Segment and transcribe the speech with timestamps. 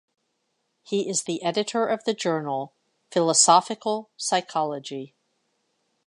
[0.81, 2.73] He is the editor of the journal
[3.11, 5.13] "Philosophical Psychology".